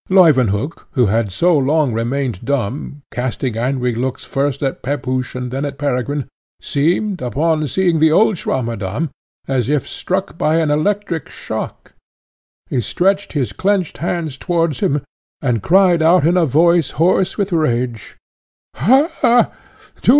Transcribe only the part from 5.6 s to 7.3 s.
at Peregrine, seemed,